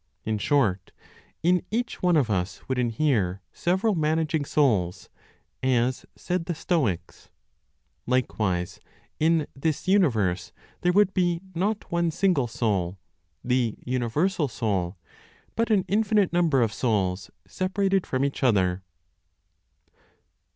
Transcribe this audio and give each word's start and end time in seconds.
In 0.25 0.39
short, 0.39 0.91
in 1.43 1.61
each 1.69 2.01
one 2.01 2.17
of 2.17 2.27
us 2.31 2.67
would 2.67 2.79
inhere 2.79 3.43
several 3.51 3.93
managing 3.93 4.45
souls 4.45 5.09
(as 5.61 6.07
said 6.15 6.45
the 6.45 6.55
Stoics). 6.55 7.29
Likewise, 8.07 8.79
in 9.19 9.45
this 9.55 9.87
universe, 9.87 10.53
there 10.81 10.91
would 10.91 11.13
be 11.13 11.39
not 11.53 11.91
one 11.91 12.09
single 12.09 12.47
soul 12.47 12.97
(the 13.43 13.77
universal 13.85 14.47
Soul), 14.47 14.97
but 15.55 15.69
an 15.69 15.85
infinite 15.87 16.33
number 16.33 16.63
of 16.63 16.73
souls, 16.73 17.29
separated 17.45 18.07
from 18.07 18.25
each 18.25 18.43
other. 18.43 18.81